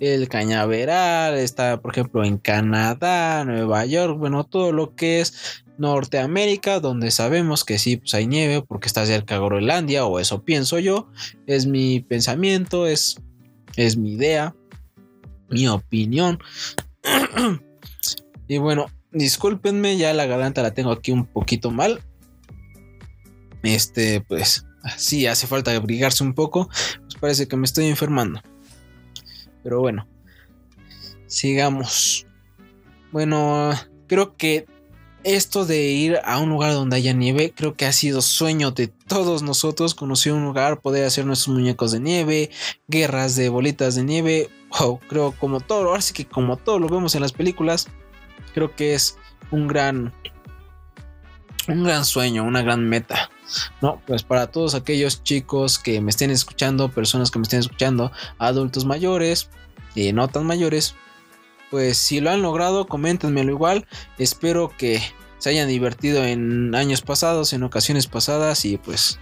El 0.00 0.28
cañaveral 0.28 1.34
está, 1.34 1.80
por 1.80 1.92
ejemplo, 1.92 2.24
en 2.24 2.38
Canadá, 2.38 3.44
Nueva 3.44 3.86
York, 3.86 4.18
bueno, 4.18 4.44
todo 4.44 4.72
lo 4.72 4.94
que 4.94 5.20
es 5.20 5.61
Norteamérica, 5.78 6.80
donde 6.80 7.10
sabemos 7.10 7.64
que 7.64 7.78
sí, 7.78 7.96
pues 7.96 8.14
hay 8.14 8.26
nieve 8.26 8.62
porque 8.62 8.86
está 8.86 9.04
cerca 9.06 9.34
de 9.34 9.40
Groenlandia, 9.40 10.04
o 10.04 10.18
eso 10.20 10.42
pienso 10.42 10.78
yo, 10.78 11.08
es 11.46 11.66
mi 11.66 12.00
pensamiento, 12.00 12.86
es, 12.86 13.16
es 13.76 13.96
mi 13.96 14.12
idea, 14.12 14.54
mi 15.48 15.68
opinión. 15.68 16.38
y 18.48 18.58
bueno, 18.58 18.86
discúlpenme, 19.12 19.96
ya 19.96 20.12
la 20.12 20.26
garganta 20.26 20.62
la 20.62 20.74
tengo 20.74 20.92
aquí 20.92 21.12
un 21.12 21.26
poquito 21.26 21.70
mal. 21.70 22.00
Este, 23.62 24.20
pues, 24.20 24.66
sí, 24.96 25.26
hace 25.26 25.46
falta 25.46 25.74
abrigarse 25.74 26.24
un 26.24 26.34
poco, 26.34 26.68
pues 27.00 27.16
parece 27.20 27.48
que 27.48 27.56
me 27.56 27.66
estoy 27.66 27.86
enfermando. 27.86 28.40
Pero 29.62 29.80
bueno, 29.80 30.06
sigamos. 31.26 32.26
Bueno, 33.12 33.72
creo 34.08 34.36
que 34.36 34.66
esto 35.24 35.64
de 35.64 35.82
ir 35.90 36.18
a 36.24 36.38
un 36.38 36.50
lugar 36.50 36.72
donde 36.72 36.96
haya 36.96 37.12
nieve, 37.12 37.52
creo 37.54 37.74
que 37.74 37.86
ha 37.86 37.92
sido 37.92 38.22
sueño 38.22 38.70
de 38.70 38.88
todos 38.88 39.42
nosotros. 39.42 39.94
Conocer 39.94 40.32
un 40.32 40.44
lugar, 40.44 40.80
poder 40.80 41.04
hacer 41.04 41.26
nuestros 41.26 41.54
muñecos 41.54 41.92
de 41.92 42.00
nieve, 42.00 42.50
guerras 42.88 43.36
de 43.36 43.48
bolitas 43.48 43.94
de 43.94 44.04
nieve. 44.04 44.50
Creo 45.08 45.34
como 45.38 45.60
todo, 45.60 45.88
ahora 45.88 46.00
sí 46.00 46.14
que 46.14 46.24
como 46.24 46.56
todo 46.56 46.78
lo 46.78 46.88
vemos 46.88 47.14
en 47.14 47.20
las 47.20 47.32
películas, 47.32 47.88
creo 48.54 48.74
que 48.74 48.94
es 48.94 49.16
un 49.50 49.68
gran, 49.68 50.14
un 51.68 51.84
gran 51.84 52.04
sueño, 52.04 52.44
una 52.44 52.62
gran 52.62 52.88
meta. 52.88 53.30
No, 53.82 54.00
pues 54.06 54.22
para 54.22 54.46
todos 54.46 54.74
aquellos 54.74 55.22
chicos 55.22 55.78
que 55.78 56.00
me 56.00 56.10
estén 56.10 56.30
escuchando, 56.30 56.88
personas 56.90 57.30
que 57.30 57.38
me 57.38 57.42
estén 57.42 57.60
escuchando, 57.60 58.12
adultos 58.38 58.86
mayores 58.86 59.50
y 59.94 60.12
no 60.12 60.28
tan 60.28 60.46
mayores, 60.46 60.94
pues 61.72 61.96
si 61.96 62.20
lo 62.20 62.30
han 62.30 62.42
logrado, 62.42 62.86
coméntenmelo 62.86 63.50
igual. 63.50 63.86
Espero 64.18 64.70
que 64.76 65.00
se 65.38 65.48
hayan 65.48 65.68
divertido 65.68 66.22
en 66.22 66.74
años 66.74 67.00
pasados, 67.00 67.54
en 67.54 67.62
ocasiones 67.62 68.06
pasadas 68.06 68.66
y 68.66 68.76
pues 68.76 69.18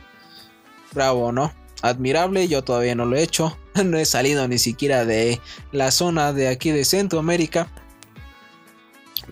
bravo, 0.92 1.30
¿no? 1.30 1.54
Admirable, 1.80 2.48
yo 2.48 2.64
todavía 2.64 2.96
no 2.96 3.04
lo 3.06 3.14
he 3.14 3.22
hecho, 3.22 3.56
no 3.84 3.98
he 3.98 4.04
salido 4.04 4.48
ni 4.48 4.58
siquiera 4.58 5.04
de 5.04 5.40
la 5.70 5.92
zona 5.92 6.32
de 6.32 6.48
aquí 6.48 6.72
de 6.72 6.84
Centroamérica, 6.84 7.68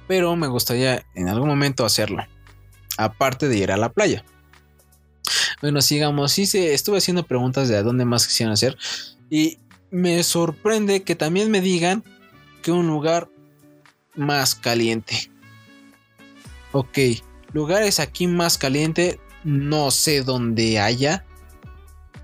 pero 0.06 0.36
me 0.36 0.46
gustaría 0.46 1.04
en 1.16 1.28
algún 1.28 1.48
momento 1.48 1.84
hacerlo, 1.84 2.24
aparte 2.98 3.48
de 3.48 3.58
ir 3.58 3.72
a 3.72 3.76
la 3.76 3.88
playa. 3.88 4.24
Bueno, 5.60 5.82
sigamos, 5.82 6.38
estuve 6.38 6.98
haciendo 6.98 7.24
preguntas 7.24 7.68
de 7.68 7.78
a 7.78 7.82
dónde 7.82 8.04
más 8.04 8.28
quisieran 8.28 8.52
hacer 8.52 8.78
y 9.28 9.58
me 9.90 10.22
sorprende 10.22 11.02
que 11.02 11.16
también 11.16 11.50
me 11.50 11.60
digan 11.60 12.04
que 12.62 12.72
un 12.72 12.86
lugar 12.86 13.28
más 14.14 14.54
caliente. 14.54 15.30
Ok, 16.72 16.98
lugares 17.52 18.00
aquí 18.00 18.26
más 18.26 18.58
caliente, 18.58 19.20
no 19.44 19.90
sé 19.90 20.22
dónde 20.22 20.78
haya. 20.78 21.24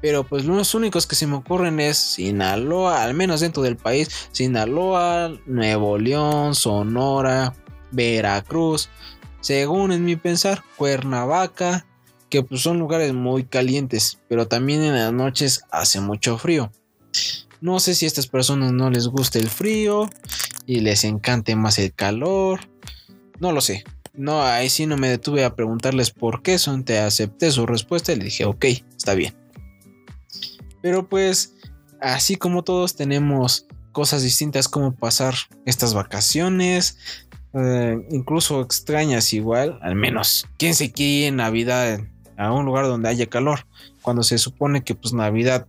Pero 0.01 0.25
pues 0.25 0.45
los 0.45 0.75
únicos 0.75 1.07
que 1.07 1.17
se 1.17 1.27
me 1.27 1.37
ocurren 1.37 1.81
es 1.81 1.97
Sinaloa, 1.97 3.03
al 3.03 3.15
menos 3.15 3.41
dentro 3.41 3.63
del 3.63 3.79
país. 3.79 4.29
Sinaloa, 4.33 5.33
Nuevo 5.47 5.97
León, 5.97 6.55
Sonora, 6.55 7.55
Veracruz. 7.91 8.91
Según 9.41 9.93
en 9.93 10.05
mi 10.05 10.17
pensar, 10.17 10.63
Cuernavaca, 10.77 11.87
que 12.29 12.43
pues 12.43 12.61
son 12.61 12.79
lugares 12.79 13.15
muy 13.15 13.45
calientes, 13.45 14.19
pero 14.29 14.47
también 14.47 14.83
en 14.83 14.95
las 14.95 15.13
noches 15.13 15.65
hace 15.71 16.01
mucho 16.01 16.37
frío. 16.37 16.71
No 17.61 17.81
sé 17.81 17.95
si 17.95 18.05
a 18.05 18.09
estas 18.09 18.27
personas 18.27 18.73
no 18.73 18.91
les 18.91 19.09
gusta 19.09 19.39
el 19.39 19.49
frío 19.49 20.11
y 20.67 20.81
les 20.81 21.05
encante 21.05 21.57
más 21.57 21.79
el 21.79 21.93
calor. 21.95 22.61
No 23.41 23.53
lo 23.53 23.61
sé. 23.61 23.85
No, 24.13 24.43
ahí 24.43 24.69
sí 24.69 24.87
no 24.87 24.97
me 24.97 25.09
detuve 25.09 25.45
a 25.45 25.57
preguntarles 25.57 26.11
por 26.11 26.43
qué 26.43 26.59
son. 26.59 26.85
Te 26.85 26.99
acepté 26.99 27.51
su 27.51 27.67
respuesta 27.67 28.13
y 28.13 28.17
le 28.17 28.25
dije, 28.25 28.45
ok, 28.45 28.65
está 28.97 29.15
bien. 29.15 29.35
Pero 30.83 31.09
pues, 31.09 31.55
así 32.01 32.37
como 32.37 32.63
todos 32.63 32.95
tenemos 32.95 33.67
cosas 33.93 34.23
distintas 34.23 34.69
como 34.69 34.95
pasar 34.95 35.35
estas 35.65 35.95
vacaciones, 35.95 36.99
eh, 37.55 37.97
incluso 38.11 38.61
extrañas 38.61 39.33
igual, 39.33 39.79
al 39.81 39.95
menos, 39.95 40.47
¿quién 40.59 40.75
se 40.75 40.91
quiere 40.93 41.29
en 41.29 41.37
Navidad 41.37 42.01
a 42.37 42.53
un 42.53 42.67
lugar 42.67 42.87
donde 42.87 43.09
haya 43.09 43.27
calor? 43.27 43.67
Cuando 44.03 44.23
se 44.25 44.39
supone 44.39 44.83
que 44.83 44.95
pues 44.95 45.15
Navidad 45.15 45.67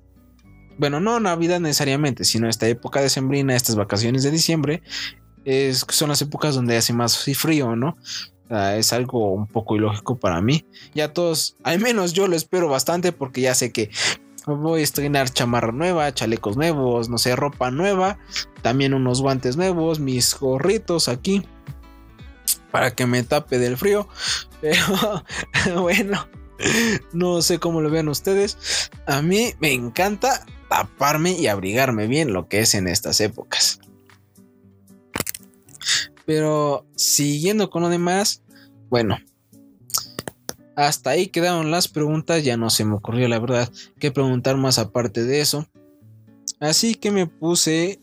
bueno, 0.77 0.99
no 0.99 1.19
Navidad 1.19 1.59
necesariamente, 1.59 2.23
sino 2.23 2.49
esta 2.49 2.67
época 2.67 3.01
de 3.01 3.09
sembrina, 3.09 3.55
estas 3.55 3.75
vacaciones 3.75 4.23
de 4.23 4.31
diciembre, 4.31 4.81
es, 5.45 5.85
son 5.89 6.09
las 6.09 6.21
épocas 6.21 6.55
donde 6.55 6.77
hace 6.77 6.93
más 6.93 7.23
frío, 7.35 7.75
¿no? 7.75 7.97
es 8.49 8.93
algo 8.93 9.33
un 9.33 9.47
poco 9.47 9.75
ilógico 9.75 10.17
para 10.17 10.41
mí. 10.41 10.65
Ya 10.93 11.13
todos, 11.13 11.55
al 11.63 11.79
menos 11.79 12.13
yo 12.13 12.27
lo 12.27 12.35
espero 12.35 12.67
bastante 12.69 13.11
porque 13.11 13.41
ya 13.41 13.55
sé 13.55 13.71
que 13.71 13.89
voy 14.45 14.81
a 14.81 14.83
estrenar 14.83 15.29
chamarra 15.29 15.71
nueva, 15.71 16.13
chalecos 16.13 16.55
nuevos, 16.55 17.09
no 17.09 17.17
sé, 17.17 17.35
ropa 17.35 17.71
nueva, 17.71 18.19
también 18.61 18.93
unos 18.93 19.21
guantes 19.21 19.57
nuevos, 19.57 19.99
mis 19.99 20.37
gorritos 20.37 21.07
aquí 21.07 21.43
para 22.71 22.91
que 22.91 23.05
me 23.05 23.23
tape 23.23 23.57
del 23.57 23.77
frío. 23.77 24.07
Pero 24.61 25.21
bueno, 25.81 26.27
no 27.13 27.41
sé 27.41 27.59
cómo 27.59 27.81
lo 27.81 27.89
vean 27.89 28.09
ustedes. 28.09 28.91
A 29.07 29.21
mí 29.21 29.53
me 29.59 29.71
encanta 29.71 30.45
taparme 30.75 31.31
y 31.31 31.47
abrigarme 31.47 32.05
bien 32.05 32.33
lo 32.33 32.49
que 32.49 32.59
es 32.59 32.75
en 32.75 32.89
estas 32.89 33.21
épocas. 33.21 33.79
Pero 36.25 36.85
siguiendo 36.97 37.69
con 37.69 37.83
lo 37.83 37.89
demás, 37.89 38.43
bueno, 38.89 39.17
hasta 40.75 41.11
ahí 41.11 41.27
quedaron 41.27 41.71
las 41.71 41.87
preguntas, 41.87 42.43
ya 42.43 42.57
no 42.57 42.69
se 42.69 42.83
me 42.83 42.95
ocurrió 42.95 43.29
la 43.29 43.39
verdad 43.39 43.71
que 43.99 44.11
preguntar 44.11 44.57
más 44.57 44.77
aparte 44.77 45.23
de 45.23 45.39
eso. 45.39 45.65
Así 46.59 46.95
que 46.95 47.09
me 47.09 47.25
puse 47.25 48.01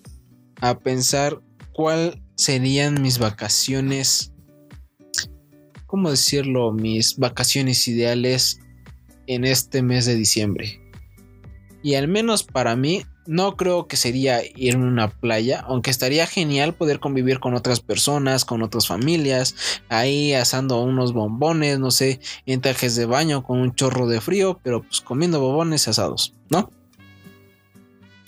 a 0.62 0.78
pensar 0.78 1.42
cuál 1.74 2.22
serían 2.36 3.02
mis 3.02 3.18
vacaciones, 3.18 4.32
¿cómo 5.86 6.10
decirlo? 6.10 6.72
Mis 6.72 7.18
vacaciones 7.18 7.86
ideales 7.86 8.60
en 9.26 9.44
este 9.44 9.82
mes 9.82 10.06
de 10.06 10.14
diciembre. 10.14 10.81
Y 11.82 11.94
al 11.94 12.08
menos 12.08 12.44
para 12.44 12.76
mí, 12.76 13.04
no 13.26 13.56
creo 13.56 13.86
que 13.86 13.96
sería 13.96 14.40
irme 14.56 14.84
a 14.84 14.88
una 14.88 15.08
playa, 15.08 15.64
aunque 15.66 15.90
estaría 15.90 16.26
genial 16.26 16.74
poder 16.74 17.00
convivir 17.00 17.40
con 17.40 17.54
otras 17.54 17.80
personas, 17.80 18.44
con 18.44 18.62
otras 18.62 18.86
familias, 18.86 19.54
ahí 19.88 20.32
asando 20.34 20.80
unos 20.82 21.12
bombones, 21.12 21.78
no 21.78 21.90
sé, 21.90 22.20
en 22.46 22.60
trajes 22.60 22.96
de 22.96 23.06
baño 23.06 23.42
con 23.42 23.60
un 23.60 23.74
chorro 23.74 24.06
de 24.06 24.20
frío, 24.20 24.60
pero 24.62 24.82
pues 24.82 25.00
comiendo 25.00 25.40
bombones 25.40 25.88
asados, 25.88 26.34
¿no? 26.50 26.70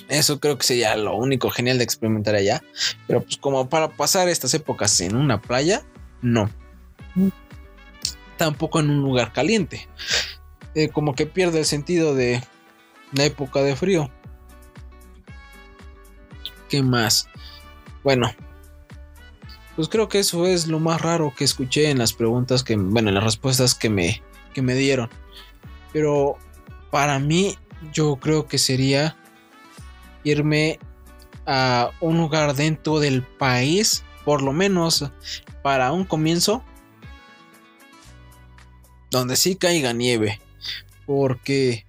Eso 0.08 0.38
creo 0.38 0.58
que 0.58 0.66
sería 0.66 0.96
lo 0.96 1.16
único 1.16 1.50
genial 1.50 1.78
de 1.78 1.84
experimentar 1.84 2.34
allá. 2.34 2.62
Pero 3.06 3.22
pues 3.22 3.36
como 3.36 3.68
para 3.68 3.88
pasar 3.88 4.28
estas 4.28 4.52
épocas 4.54 5.00
en 5.00 5.16
una 5.16 5.40
playa, 5.40 5.82
no. 6.20 6.50
Tampoco 8.36 8.80
en 8.80 8.90
un 8.90 9.00
lugar 9.00 9.32
caliente. 9.32 9.88
Eh, 10.74 10.88
como 10.88 11.14
que 11.14 11.26
pierde 11.26 11.60
el 11.60 11.64
sentido 11.64 12.14
de 12.14 12.42
la 13.12 13.24
época 13.24 13.62
de 13.62 13.76
frío. 13.76 14.10
¿Qué 16.68 16.82
más? 16.82 17.28
Bueno, 18.02 18.30
pues 19.76 19.88
creo 19.88 20.08
que 20.08 20.20
eso 20.20 20.46
es 20.46 20.66
lo 20.66 20.78
más 20.78 21.00
raro 21.00 21.32
que 21.36 21.44
escuché 21.44 21.90
en 21.90 21.98
las 21.98 22.12
preguntas 22.12 22.62
que, 22.62 22.76
bueno, 22.76 23.08
en 23.08 23.16
las 23.16 23.24
respuestas 23.24 23.74
que 23.74 23.90
me, 23.90 24.22
que 24.52 24.62
me 24.62 24.74
dieron. 24.74 25.10
Pero 25.92 26.36
para 26.90 27.18
mí, 27.18 27.58
yo 27.92 28.16
creo 28.16 28.46
que 28.46 28.58
sería 28.58 29.16
irme 30.22 30.78
a 31.46 31.90
un 32.00 32.18
lugar 32.18 32.54
dentro 32.54 33.00
del 33.00 33.22
país, 33.22 34.04
por 34.24 34.42
lo 34.42 34.52
menos 34.52 35.10
para 35.62 35.92
un 35.92 36.04
comienzo, 36.04 36.62
donde 39.10 39.36
sí 39.36 39.56
caiga 39.56 39.92
nieve. 39.92 40.40
Porque 41.06 41.83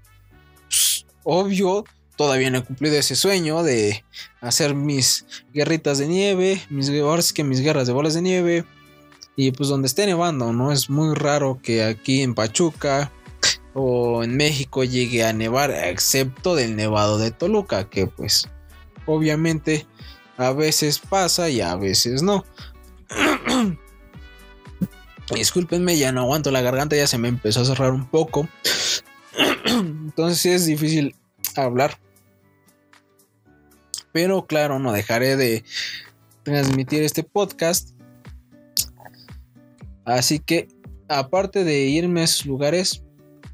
obvio, 1.25 1.83
todavía 2.15 2.49
no 2.49 2.59
he 2.59 2.63
cumplido 2.63 2.95
ese 2.95 3.17
sueño 3.17 3.63
de 3.63 4.05
hacer 4.39 4.73
mis 4.75 5.25
guerritas 5.53 5.97
de 5.97 6.07
nieve, 6.07 6.61
mis, 6.69 6.89
ahora 6.89 7.21
que 7.33 7.43
mis 7.43 7.59
guerras 7.59 7.87
de 7.87 7.93
bolas 7.93 8.13
de 8.13 8.21
nieve. 8.21 8.65
Y 9.35 9.51
pues 9.51 9.67
donde 9.67 9.87
esté 9.87 10.05
nevando, 10.05 10.53
¿no? 10.53 10.71
Es 10.71 10.89
muy 10.89 11.13
raro 11.13 11.59
que 11.61 11.83
aquí 11.83 12.21
en 12.21 12.35
Pachuca, 12.35 13.11
o 13.73 14.23
en 14.23 14.37
México 14.37 14.85
llegue 14.85 15.25
a 15.25 15.33
nevar, 15.33 15.71
excepto 15.71 16.55
del 16.55 16.77
nevado 16.77 17.17
de 17.17 17.31
Toluca, 17.31 17.89
que 17.89 18.07
pues 18.07 18.47
obviamente 19.05 19.85
a 20.37 20.53
veces 20.53 20.99
pasa 20.99 21.49
y 21.49 21.59
a 21.59 21.75
veces 21.75 22.23
no. 22.23 22.45
Discúlpenme, 25.35 25.97
ya 25.97 26.13
no 26.13 26.21
aguanto 26.21 26.51
la 26.51 26.61
garganta, 26.61 26.95
ya 26.95 27.07
se 27.07 27.17
me 27.17 27.27
empezó 27.27 27.61
a 27.61 27.65
cerrar 27.65 27.91
un 27.91 28.07
poco. 28.07 28.47
Entonces 30.05 30.45
es 30.45 30.65
difícil 30.67 31.15
hablar. 31.55 31.97
Pero 34.11 34.45
claro, 34.45 34.77
no 34.77 34.91
dejaré 34.91 35.35
de 35.35 35.63
transmitir 36.43 37.01
este 37.01 37.23
podcast. 37.23 37.89
Así 40.05 40.37
que, 40.37 40.67
aparte 41.09 41.63
de 41.63 41.85
irme 41.87 42.21
a 42.21 42.25
esos 42.25 42.45
lugares 42.45 43.03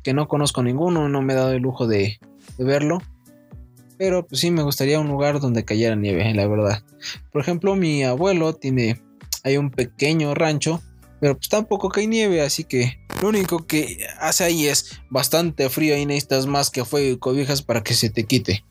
que 0.04 0.14
no 0.14 0.28
conozco 0.28 0.62
ninguno, 0.62 1.08
no 1.08 1.22
me 1.22 1.32
he 1.32 1.36
dado 1.38 1.54
el 1.54 1.62
lujo 1.62 1.88
de, 1.88 2.20
verlo. 2.58 3.02
Pero 3.98 4.28
pues 4.28 4.42
sí 4.42 4.52
me 4.52 4.64
gustaría 4.64 5.00
un 5.00 5.08
lugar 5.08 5.40
donde 5.40 5.64
cayera 5.64 5.96
nieve, 5.96 6.34
la 6.34 6.48
verdad. 6.48 6.84
Por 7.32 7.42
ejemplo, 7.42 7.78
mi 7.78 8.04
abuelo 8.04 8.54
tiene 8.54 9.02
hay 9.44 9.56
un 9.58 9.72
pequeño 9.72 10.36
rancho, 10.36 10.82
pero 11.22 11.38
pues 11.38 11.50
tampoco 11.50 11.90
cae 11.90 12.08
nieve, 12.08 12.42
así 12.42 12.64
que 12.64 13.00
lo 13.22 13.30
único 13.30 13.68
que 13.68 14.08
hace 14.20 14.44
ahí 14.44 14.68
es 14.68 15.00
bastante 15.12 15.70
frío 15.70 15.96
y 15.96 16.08
necesitas 16.08 16.48
más 16.48 16.72
que 16.72 16.84
fuego 16.84 17.14
y 17.14 17.20
cobijas 17.20 17.62
para 17.62 17.84
que 17.84 17.94
se 17.94 18.10
te 18.10 18.26
quite. 18.26 18.66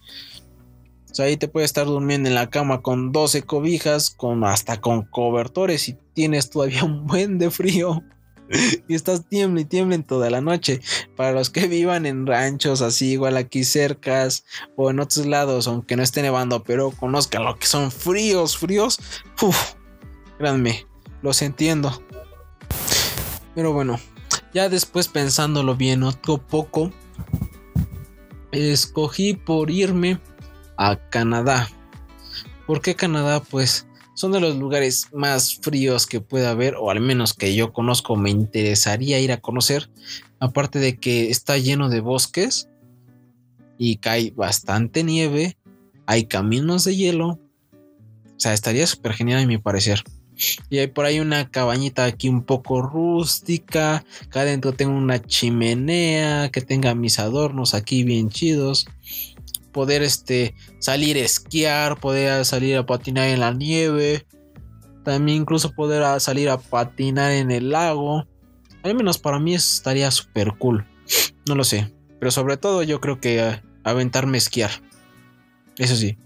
O 1.11 1.15
sea, 1.15 1.27
ahí 1.27 1.37
te 1.37 1.47
puedes 1.47 1.71
estar 1.71 1.87
durmiendo 1.87 2.29
en 2.29 2.35
la 2.35 2.51
cama 2.51 2.83
con 2.83 3.13
12 3.13 3.43
cobijas, 3.43 4.11
con 4.11 4.43
hasta 4.43 4.81
con 4.81 5.03
cobertores 5.03 5.89
y 5.89 5.97
tienes 6.13 6.51
todavía 6.51 6.83
un 6.85 7.07
buen 7.07 7.39
de 7.39 7.53
frío. 7.53 8.03
y 8.89 8.97
estás 8.97 9.29
tiembla 9.29 9.61
y 9.61 9.65
tiembla 9.65 9.95
en 9.95 10.03
toda 10.03 10.29
la 10.29 10.41
noche. 10.41 10.81
Para 11.17 11.31
los 11.31 11.51
que 11.51 11.69
vivan 11.69 12.05
en 12.05 12.27
ranchos 12.27 12.83
así, 12.83 13.13
igual 13.13 13.37
aquí 13.37 13.63
cercas 13.63 14.45
o 14.77 14.91
en 14.91 14.99
otros 14.99 15.27
lados, 15.27 15.69
aunque 15.69 15.95
no 15.95 16.03
esté 16.03 16.21
nevando, 16.21 16.65
pero 16.65 16.91
conozcan 16.91 17.45
lo 17.45 17.57
que 17.57 17.69
son 17.69 17.93
fríos, 17.93 18.59
fríos. 18.59 18.99
Uf, 19.41 19.75
créanme, 20.37 20.85
los 21.23 21.43
entiendo. 21.43 22.03
Pero 23.55 23.73
bueno, 23.73 23.99
ya 24.55 24.69
después 24.69 25.09
pensándolo 25.09 25.77
bien 25.77 26.03
otro 26.03 26.39
poco, 26.39 26.93
escogí 28.53 29.35
por 29.35 29.71
irme 29.71 30.21
a 30.77 30.97
Canadá. 30.97 31.69
¿Por 32.67 32.81
qué 32.81 32.95
Canadá? 32.95 33.41
Pues 33.41 33.87
son 34.15 34.33
de 34.33 34.41
los 34.41 34.57
lugares 34.57 35.09
más 35.13 35.57
fríos 35.57 36.07
que 36.07 36.21
pueda 36.21 36.51
haber, 36.51 36.75
o 36.77 36.91
al 36.91 37.01
menos 37.01 37.35
que 37.35 37.55
yo 37.55 37.73
conozco, 37.73 38.17
me 38.17 38.31
interesaría 38.31 39.19
ir 39.19 39.33
a 39.33 39.41
conocer. 39.41 39.91
Aparte 40.39 40.79
de 40.79 40.99
que 40.99 41.31
está 41.31 41.59
lleno 41.59 41.89
de 41.89 42.01
bosques 42.01 42.69
y 43.79 43.97
cae 43.97 44.33
bastante 44.37 45.05
nieve, 45.05 45.57
hay 46.07 46.27
caminos 46.27 46.85
de 46.85 46.97
hielo. 46.97 47.29
O 47.29 47.39
sea, 48.37 48.53
estaría 48.53 48.87
súper 48.87 49.13
genial 49.15 49.43
a 49.43 49.47
mi 49.47 49.59
parecer. 49.59 50.03
Y 50.69 50.79
hay 50.79 50.87
por 50.87 51.05
ahí 51.05 51.21
una 51.21 51.51
cabañita 51.51 52.05
aquí 52.05 52.29
un 52.29 52.43
poco 52.43 52.83
rústica. 52.83 54.05
Acá 54.27 54.41
adentro 54.41 54.73
tengo 54.73 54.97
una 54.97 55.23
chimenea 55.23 56.51
que 56.51 56.61
tenga 56.61 56.95
mis 56.95 57.19
adornos 57.19 57.75
aquí 57.75 58.05
bien 58.05 58.31
chidos 58.31 58.87
poder 59.71 60.03
este, 60.03 60.55
salir 60.79 61.17
a 61.17 61.21
esquiar, 61.21 61.99
poder 62.01 62.45
salir 62.45 62.77
a 62.77 62.87
patinar 62.87 63.29
en 63.29 63.41
la 63.41 63.53
nieve, 63.53 64.27
también 65.05 65.39
incluso 65.39 65.73
poder 65.73 66.21
salir 66.21 66.49
a 66.49 66.59
patinar 66.59 67.33
en 67.33 67.51
el 67.51 67.71
lago. 67.71 68.27
Al 68.83 68.95
menos 68.95 69.19
para 69.19 69.39
mí 69.39 69.55
estaría 69.55 70.11
súper 70.11 70.55
cool. 70.59 70.87
No 71.47 71.55
lo 71.55 71.65
sé. 71.65 71.93
Pero 72.19 72.31
sobre 72.31 72.57
todo 72.57 72.83
yo 72.83 73.01
creo 73.01 73.21
que 73.21 73.41
eh, 73.41 73.63
aventarme 73.83 74.37
a 74.37 74.39
esquiar. 74.39 74.71
Eso 75.77 75.97
sí. 75.97 76.19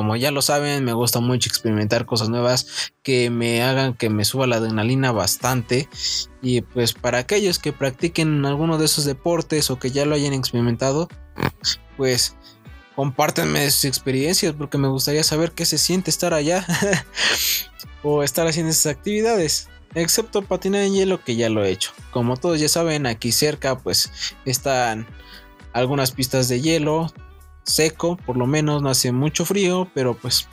Como 0.00 0.16
ya 0.16 0.30
lo 0.30 0.40
saben, 0.40 0.82
me 0.82 0.94
gusta 0.94 1.20
mucho 1.20 1.50
experimentar 1.50 2.06
cosas 2.06 2.30
nuevas 2.30 2.90
que 3.02 3.28
me 3.28 3.62
hagan 3.62 3.92
que 3.92 4.08
me 4.08 4.24
suba 4.24 4.46
la 4.46 4.56
adrenalina 4.56 5.12
bastante. 5.12 5.90
Y 6.40 6.62
pues 6.62 6.94
para 6.94 7.18
aquellos 7.18 7.58
que 7.58 7.74
practiquen 7.74 8.46
alguno 8.46 8.78
de 8.78 8.86
esos 8.86 9.04
deportes 9.04 9.70
o 9.70 9.78
que 9.78 9.90
ya 9.90 10.06
lo 10.06 10.14
hayan 10.14 10.32
experimentado, 10.32 11.06
pues 11.98 12.34
compártenme 12.96 13.70
sus 13.70 13.84
experiencias 13.84 14.54
porque 14.54 14.78
me 14.78 14.88
gustaría 14.88 15.22
saber 15.22 15.52
qué 15.52 15.66
se 15.66 15.76
siente 15.76 16.08
estar 16.08 16.32
allá 16.32 16.64
o 18.02 18.22
estar 18.22 18.46
haciendo 18.46 18.70
esas 18.70 18.96
actividades. 18.96 19.68
Excepto 19.94 20.40
patinar 20.40 20.80
en 20.80 20.94
hielo 20.94 21.22
que 21.22 21.36
ya 21.36 21.50
lo 21.50 21.62
he 21.62 21.72
hecho. 21.72 21.92
Como 22.10 22.38
todos 22.38 22.58
ya 22.58 22.70
saben, 22.70 23.04
aquí 23.04 23.32
cerca 23.32 23.76
pues 23.76 24.10
están 24.46 25.06
algunas 25.74 26.12
pistas 26.12 26.48
de 26.48 26.62
hielo 26.62 27.12
seco, 27.64 28.16
por 28.16 28.36
lo 28.36 28.46
menos 28.46 28.82
no 28.82 28.90
hace 28.90 29.12
mucho 29.12 29.44
frío, 29.44 29.88
pero 29.94 30.14
pues 30.14 30.48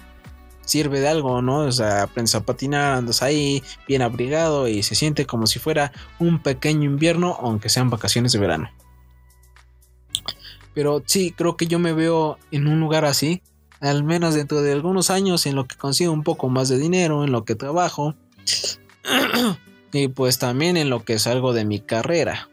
sirve 0.68 1.00
de 1.00 1.08
algo, 1.08 1.42
¿no? 1.42 1.60
O 1.60 1.72
sea, 1.72 2.04
aprendes 2.04 2.36
a 2.36 2.44
patinar, 2.44 2.98
andas 2.98 3.22
ahí 3.24 3.64
bien 3.88 4.02
abrigado 4.02 4.68
y 4.68 4.84
se 4.84 4.96
siente 4.96 5.26
como 5.26 5.48
si 5.48 5.60
fuera 5.60 5.92
un 6.20 6.40
pequeño 6.40 6.84
invierno, 6.84 7.38
aunque 7.42 7.70
sean 7.70 7.90
vacaciones 7.90 8.34
de 8.34 8.40
verano. 8.40 8.70
Pero 10.74 11.02
sí, 11.06 11.32
creo 11.32 11.58
que 11.58 11.68
yo 11.68 11.80
me 11.80 11.94
veo 11.94 12.38
en 12.52 12.68
un 12.68 12.80
lugar 12.80 13.06
así, 13.06 13.42
al 13.80 14.04
menos 14.04 14.36
dentro 14.36 14.62
de 14.62 14.74
algunos 14.74 15.10
años, 15.10 15.46
en 15.46 15.56
lo 15.56 15.66
que 15.66 15.76
consigo 15.76 16.12
un 16.12 16.24
poco 16.24 16.50
más 16.50 16.70
de 16.70 16.78
dinero, 16.78 17.24
en 17.24 17.32
lo 17.32 17.46
que 17.46 17.56
trabajo. 17.56 18.14
y 19.94 20.10
pues 20.10 20.38
también 20.38 20.78
en 20.78 20.90
lo 20.90 21.04
que 21.04 21.18
salgo 21.18 21.54
de 21.54 21.66
mi 21.66 21.80
carrera. 21.80 22.50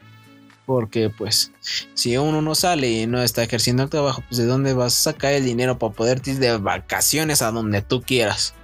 Porque 0.66 1.11
pues 1.11 1.53
si 1.94 2.16
uno 2.16 2.40
no 2.40 2.55
sale 2.55 2.90
y 2.90 3.07
no 3.07 3.22
está 3.22 3.42
ejerciendo 3.42 3.83
el 3.83 3.90
trabajo, 3.90 4.22
pues 4.29 4.38
de 4.38 4.46
dónde 4.46 4.72
vas 4.72 4.94
a 4.94 5.12
sacar 5.12 5.33
el 5.33 5.44
dinero 5.44 5.79
para 5.79 5.92
poder 5.92 6.22
ir 6.24 6.38
de 6.38 6.57
vacaciones 6.57 7.42
a 7.42 7.50
donde 7.50 7.83
tú 7.83 8.03
quieras. 8.03 8.55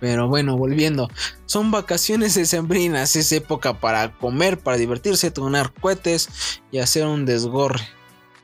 Pero 0.00 0.28
bueno, 0.28 0.58
volviendo. 0.58 1.08
Son 1.46 1.70
vacaciones 1.70 2.34
decembrinas, 2.34 3.16
es 3.16 3.32
época 3.32 3.80
para 3.80 4.12
comer, 4.18 4.58
para 4.58 4.76
divertirse, 4.76 5.30
tronar 5.30 5.72
cohetes 5.72 6.60
y 6.70 6.78
hacer 6.78 7.06
un 7.06 7.24
desgorre. 7.24 7.80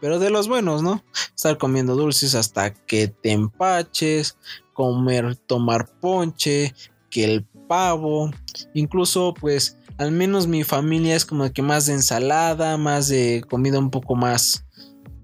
Pero 0.00 0.18
de 0.18 0.30
los 0.30 0.48
buenos, 0.48 0.82
¿no? 0.82 1.04
Estar 1.36 1.58
comiendo 1.58 1.96
dulces 1.96 2.34
hasta 2.34 2.72
que 2.72 3.08
te 3.08 3.32
empaches, 3.32 4.38
comer, 4.72 5.36
tomar 5.36 5.86
ponche, 6.00 6.74
que 7.10 7.24
el 7.24 7.44
pavo, 7.68 8.30
incluso 8.72 9.34
pues 9.34 9.76
al 10.00 10.12
menos 10.12 10.46
mi 10.46 10.64
familia 10.64 11.14
es 11.14 11.26
como 11.26 11.52
que 11.52 11.60
más 11.60 11.84
de 11.84 11.92
ensalada, 11.92 12.78
más 12.78 13.08
de 13.08 13.44
comida 13.46 13.78
un 13.78 13.90
poco 13.90 14.16
más 14.16 14.64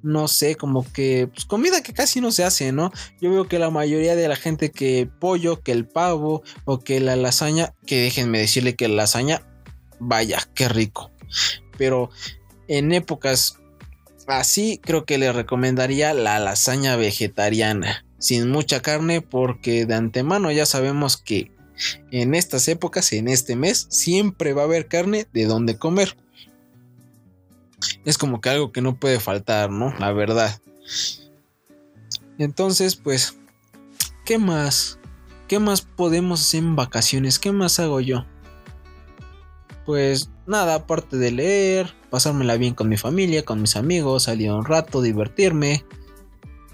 no 0.03 0.29
sé, 0.29 0.55
como 0.55 0.85
que 0.93 1.29
pues, 1.33 1.47
comida 1.47 1.83
que 1.83 1.95
casi 1.95 2.21
no 2.21 2.31
se 2.31 2.45
hace, 2.45 2.73
¿no? 2.73 2.93
Yo 3.21 3.31
veo 3.31 3.49
que 3.49 3.59
la 3.59 3.71
mayoría 3.71 4.15
de 4.15 4.29
la 4.29 4.37
gente 4.37 4.71
que 4.71 5.09
pollo, 5.19 5.63
que 5.63 5.73
el 5.73 5.89
pavo 5.89 6.43
o 6.67 6.79
que 6.79 7.01
la 7.01 7.17
lasaña, 7.17 7.75
que 7.87 8.03
déjenme 8.03 8.39
decirle 8.39 8.77
que 8.77 8.87
la 8.87 8.97
lasaña, 8.97 9.43
vaya, 9.99 10.47
qué 10.55 10.69
rico. 10.69 11.11
Pero 11.79 12.11
en 12.69 12.93
épocas 12.93 13.59
así 14.29 14.79
creo 14.85 15.07
que 15.07 15.17
le 15.17 15.33
recomendaría 15.33 16.13
la 16.13 16.39
lasaña 16.39 16.97
vegetariana, 16.97 18.05
sin 18.19 18.51
mucha 18.51 18.83
carne, 18.83 19.23
porque 19.23 19.87
de 19.87 19.95
antemano 19.95 20.53
ya 20.53 20.67
sabemos 20.67 21.17
que 21.17 21.56
en 22.11 22.35
estas 22.35 22.69
épocas, 22.69 23.13
en 23.13 23.29
este 23.29 23.57
mes, 23.57 23.87
siempre 23.91 24.53
va 24.53 24.63
a 24.63 24.67
haber 24.67 24.89
carne 24.89 25.27
de 25.33 25.47
donde 25.47 25.79
comer 25.79 26.17
es 28.05 28.19
como 28.19 28.41
que 28.41 28.51
algo 28.51 28.73
que 28.73 28.81
no 28.81 28.97
puede 28.97 29.21
faltar, 29.21 29.71
¿no? 29.71 29.95
La 29.99 30.13
verdad. 30.13 30.61
Entonces, 32.39 32.97
pues, 32.97 33.37
¿qué 34.25 34.39
más? 34.39 34.99
¿Qué 35.49 35.59
más 35.59 35.83
podemos 35.83 36.41
hacer 36.41 36.61
en 36.61 36.77
vacaciones? 36.77 37.39
¿Qué 37.39 37.53
más 37.53 37.79
hago 37.79 38.01
yo? 38.01 38.25
Pues 39.85 40.31
nada, 40.47 40.75
aparte 40.75 41.17
de 41.17 41.31
leer, 41.31 41.95
pasármela 42.11 42.57
bien 42.57 42.75
con 42.75 42.89
mi 42.89 42.97
familia, 42.97 43.45
con 43.45 43.61
mis 43.61 43.77
amigos, 43.77 44.25
salir 44.25 44.51
un 44.51 44.65
rato, 44.65 45.01
divertirme. 45.01 45.85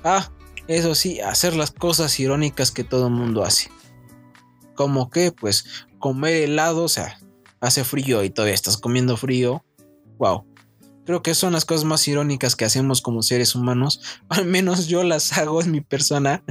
Ah, 0.03 0.31
eso 0.69 0.95
sí, 0.95 1.21
hacer 1.21 1.55
las 1.55 1.71
cosas 1.71 2.19
irónicas 2.19 2.71
que 2.71 2.85
todo 2.85 3.09
el 3.09 3.13
mundo 3.13 3.45
hace. 3.45 3.71
Como 4.83 5.11
que, 5.11 5.33
pues, 5.33 5.65
comer 5.99 6.35
helado, 6.35 6.85
o 6.85 6.89
sea, 6.89 7.19
hace 7.61 7.85
frío 7.85 8.25
y 8.25 8.31
todavía 8.31 8.55
estás 8.55 8.77
comiendo 8.77 9.17
frío. 9.17 9.65
Wow. 10.19 10.45
Creo 11.07 11.23
que 11.23 11.35
son 11.35 11.53
las 11.53 11.65
cosas 11.65 11.85
más 11.85 12.07
irónicas 12.07 12.55
que 12.57 12.65
hacemos 12.65 13.01
como 13.01 13.23
seres 13.23 13.55
humanos. 13.55 14.01
Al 14.29 14.45
menos 14.45 14.89
yo 14.89 15.05
las 15.05 15.33
hago 15.39 15.63
en 15.63 15.71
mi 15.71 15.81
persona. 15.81 16.43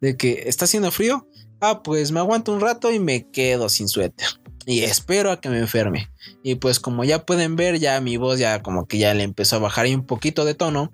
De 0.00 0.16
que 0.16 0.44
está 0.46 0.64
haciendo 0.64 0.90
frío. 0.90 1.28
Ah, 1.60 1.82
pues 1.82 2.12
me 2.12 2.20
aguanto 2.20 2.52
un 2.52 2.60
rato 2.60 2.90
y 2.90 2.98
me 2.98 3.30
quedo 3.30 3.68
sin 3.68 3.88
suéter. 3.88 4.26
Y 4.66 4.80
espero 4.80 5.30
a 5.30 5.40
que 5.40 5.50
me 5.50 5.58
enferme. 5.58 6.10
Y 6.42 6.54
pues 6.54 6.80
como 6.80 7.04
ya 7.04 7.26
pueden 7.26 7.56
ver, 7.56 7.78
ya 7.78 8.00
mi 8.00 8.16
voz 8.16 8.38
ya 8.38 8.62
como 8.62 8.86
que 8.86 8.98
ya 8.98 9.12
le 9.14 9.22
empezó 9.22 9.56
a 9.56 9.60
bajar 9.60 9.86
un 9.86 10.06
poquito 10.06 10.44
de 10.44 10.54
tono. 10.54 10.90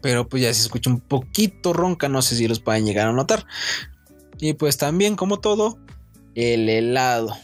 Pero 0.00 0.28
pues 0.28 0.42
ya 0.42 0.54
se 0.54 0.62
escucha 0.62 0.90
un 0.90 1.00
poquito 1.00 1.74
ronca. 1.74 2.08
No 2.08 2.22
sé 2.22 2.36
si 2.36 2.48
los 2.48 2.60
pueden 2.60 2.86
llegar 2.86 3.08
a 3.08 3.12
notar. 3.12 3.46
Y 4.40 4.54
pues 4.54 4.76
también 4.76 5.16
como 5.16 5.40
todo, 5.40 5.78
el 6.34 6.68
helado 6.68 7.36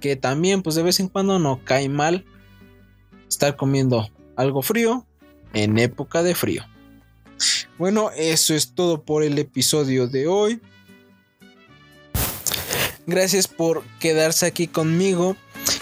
que 0.00 0.16
también 0.16 0.62
pues 0.62 0.76
de 0.76 0.82
vez 0.82 1.00
en 1.00 1.08
cuando 1.08 1.38
no 1.38 1.60
cae 1.64 1.88
mal 1.88 2.24
estar 3.28 3.56
comiendo 3.56 4.08
algo 4.36 4.62
frío 4.62 5.06
en 5.52 5.78
época 5.78 6.22
de 6.22 6.34
frío. 6.34 6.64
Bueno, 7.78 8.10
eso 8.16 8.54
es 8.54 8.74
todo 8.74 9.02
por 9.02 9.22
el 9.22 9.38
episodio 9.38 10.08
de 10.08 10.26
hoy. 10.26 10.60
Gracias 13.06 13.48
por 13.48 13.84
quedarse 14.00 14.46
aquí 14.46 14.66
conmigo. 14.66 15.36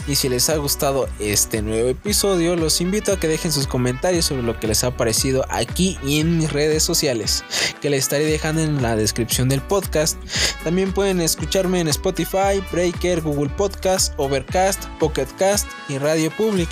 Y 0.06 0.16
si 0.16 0.28
les 0.28 0.48
ha 0.50 0.56
gustado 0.56 1.08
este 1.18 1.62
nuevo 1.62 1.88
episodio, 1.88 2.56
los 2.56 2.80
invito 2.80 3.12
a 3.12 3.20
que 3.20 3.28
dejen 3.28 3.52
sus 3.52 3.66
comentarios 3.66 4.24
sobre 4.24 4.42
lo 4.42 4.58
que 4.58 4.66
les 4.66 4.84
ha 4.84 4.96
parecido 4.96 5.44
aquí 5.48 5.98
y 6.04 6.20
en 6.20 6.38
mis 6.38 6.52
redes 6.52 6.82
sociales, 6.82 7.44
que 7.80 7.90
les 7.90 8.04
estaré 8.04 8.24
dejando 8.24 8.62
en 8.62 8.82
la 8.82 8.96
descripción 8.96 9.48
del 9.48 9.60
podcast. 9.60 10.16
También 10.64 10.92
pueden 10.92 11.20
escucharme 11.20 11.80
en 11.80 11.88
Spotify, 11.88 12.62
Breaker, 12.72 13.20
Google 13.20 13.50
Podcast, 13.50 14.14
Overcast, 14.16 14.84
Pocket 14.98 15.28
Cast 15.38 15.66
y 15.88 15.98
Radio 15.98 16.30
Public. 16.36 16.68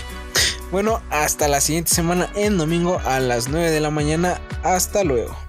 Bueno, 0.70 1.02
hasta 1.10 1.46
la 1.46 1.60
siguiente 1.60 1.94
semana 1.94 2.30
en 2.34 2.58
domingo 2.58 3.00
a 3.04 3.20
las 3.20 3.48
9 3.48 3.70
de 3.70 3.80
la 3.80 3.90
mañana. 3.90 4.40
Hasta 4.62 5.04
luego. 5.04 5.43